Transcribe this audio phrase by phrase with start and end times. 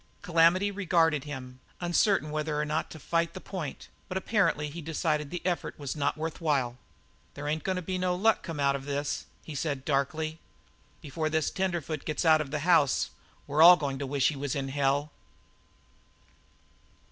[0.23, 5.29] Calamity regarded him, uncertain whether or not to fight out the point, but apparently decided
[5.29, 6.75] that the effort was not worth while.
[7.35, 10.39] "There ain't going to be no luck come out of this," he said darkly.
[11.01, 13.11] "Before this tenderfoot gets out of the house,
[13.45, 15.11] we're all going to wish he was in hell."